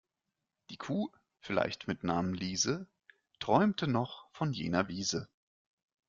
[0.71, 2.87] Die Kuh, vielleicht mit Namen Liese,
[3.39, 5.29] träumte noch von jener Wiese.